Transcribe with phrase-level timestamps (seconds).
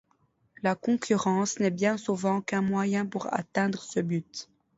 [0.63, 4.49] La concurrence n’est bien souvent qu’un moyen pour atteindre ce but.